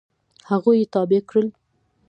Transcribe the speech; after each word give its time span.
هغوی 0.49 0.77
یې 0.81 0.89
تابع 0.93 1.21
کړل. 1.29 1.47